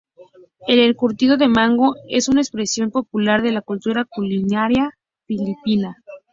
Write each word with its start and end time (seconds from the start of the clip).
El 0.67 0.79
encurtido 0.79 1.37
de 1.37 1.47
mango 1.47 1.93
es 2.09 2.27
una 2.27 2.41
expresión 2.41 2.89
popular 2.89 3.43
de 3.43 3.51
la 3.51 3.61
cultura 3.61 4.03
culinaria 4.03 4.97
filipina. 5.27 5.95